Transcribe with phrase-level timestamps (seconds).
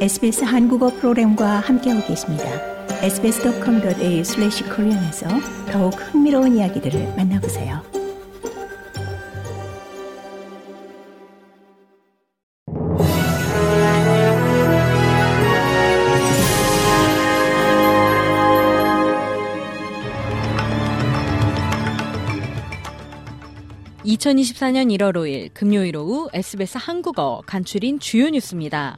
[0.00, 2.44] SBS 한국어 프로그램과 함께하고 계십니다.
[3.02, 5.28] sbs.com.au/korean에서
[5.70, 7.82] 더욱 흥미로운 이야기들을 만나보세요.
[24.06, 28.96] (2024년 1월 5일) 금요일 오후 SBS 한국어 간추린 주요 뉴스입니다.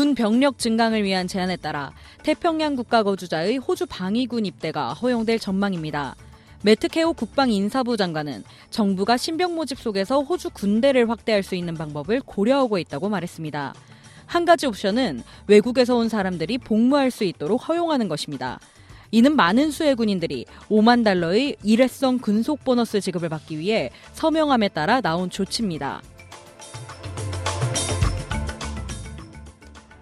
[0.00, 6.16] 군 병력 증강을 위한 제안에 따라 태평양 국가 거주자의 호주 방위군 입대가 허용될 전망입니다.
[6.62, 13.10] 매트케오 국방인사부 장관은 정부가 신병 모집 속에서 호주 군대를 확대할 수 있는 방법을 고려하고 있다고
[13.10, 13.74] 말했습니다.
[14.24, 18.58] 한 가지 옵션은 외국에서 온 사람들이 복무할 수 있도록 허용하는 것입니다.
[19.10, 25.28] 이는 많은 수의 군인들이 5만 달러의 일회성 근속 보너스 지급을 받기 위해 서명함에 따라 나온
[25.28, 26.00] 조치입니다.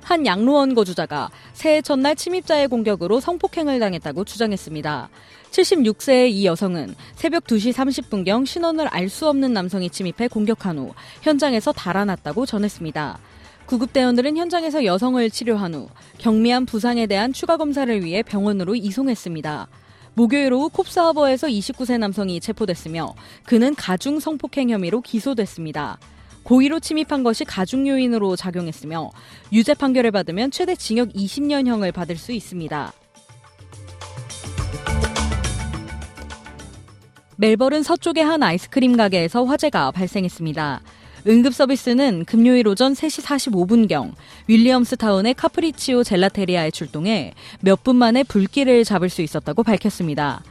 [0.08, 5.10] 한 양로원 거주자가 새해 첫날 침입자의 공격으로 성폭행을 당했다고 주장했습니다.
[5.50, 11.72] 76세의 이 여성은 새벽 2시 30분경 신원을 알 수 없는 남성이 침입해 공격한 후 현장에서
[11.72, 13.18] 달아났다고 전했습니다.
[13.66, 19.68] 구급대원들은 현장에서 여성을 치료한 후 경미한 부상에 대한 추가 검사를 위해 병원으로 이송했습니다.
[20.14, 23.14] 목요일 오후 콥스하버에서 29세 남성이 체포됐으며
[23.44, 25.98] 그는 가중 성폭행 혐의로 기소됐습니다.
[26.48, 29.10] 고의로 침입한 것이 가중 요인으로 작용했으며
[29.52, 32.90] 유죄 판결을 받으면 최대 징역 20년형을 받을 수 있습니다.
[37.36, 40.80] 멜버른 서쪽의 한 아이스크림 가게에서 화재가 발생했습니다.
[41.26, 44.14] 응급 서비스는 금요일 오전 3시 45분경
[44.46, 50.42] 윌리엄스타운의 카프리치오 젤라테리아에 출동해 몇 분 만에 불길을 잡을 수 있었다고 밝혔습니다.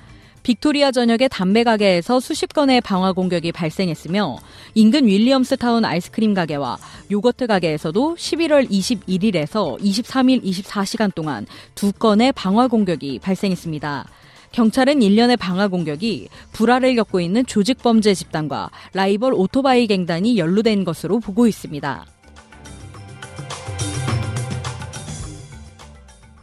[0.48, 4.38] 빅토리아 전역의 담배 가게에서 수십 건의 방화 공격이 발생했으며
[4.76, 6.78] 인근 윌리엄스 타운 아이스크림 가게와
[7.12, 14.08] 요거트 가게에서도 11월 21일에서 23일 24시간 동안 두 건의 방화 공격이 발생했습니다.
[14.54, 21.20] 경찰은 일련의 방화 공격이 불화를 겪고 있는 조직 범죄 집단과 라이벌 오토바이 갱단이 연루된 것으로
[21.20, 22.06] 보고 있습니다.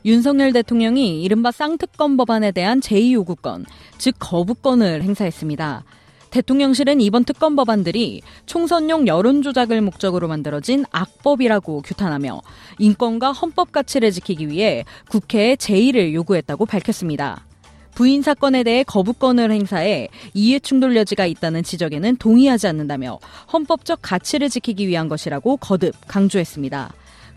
[0.05, 3.65] 윤석열 대통령이 이른바 쌍특검 법안에 대한 제2요구권,
[3.97, 5.85] 즉 거부권을 행사했습니다.
[6.31, 12.43] 대통령실은 이번 특검 법안들이 총선용 여론 조작을 목적으로 만들어진 악법이라고 규탄하며
[12.81, 17.47] 인권과 헌법 가치를 지키기 위해 국회에 제의를 요구했다고 밝혔습니다.
[17.95, 23.21] 부인 사건에 대해 거부권을 행사해 이해 충돌 여지가 있다는 지적에는 동의하지 않는다며
[23.53, 26.93] 헌법적 가치를 지키기 위한 것이라고 거듭 강조했습니다.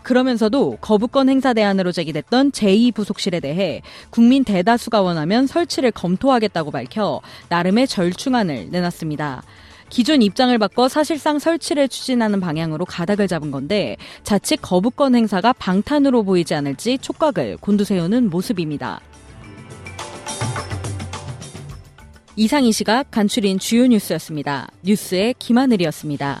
[0.08, 7.20] 그러면서도 거부권 행사 대안으로 제기됐던 제2부속실에 대해 국민 대다수가 원하면 설치를 검토하겠다고 밝혀
[7.50, 9.42] 나름의 절충안을 내놨습니다.
[9.90, 16.54] 기존 입장을 바꿔 사실상 설치를 추진하는 방향으로 가닥을 잡은 건데 자칫 거부권 행사가 방탄으로 보이지
[16.54, 19.02] 않을지 촉각을 곤두세우는 모습입니다.
[22.34, 24.68] 이상 이 시각 간추린 주요 뉴스였습니다.
[24.82, 26.40] 뉴스의 김하늘이었습니다.